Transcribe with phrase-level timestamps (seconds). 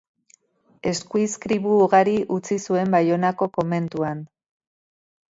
[0.91, 4.25] Eskuizkribu ugari utzi zuen Baionako komentuan.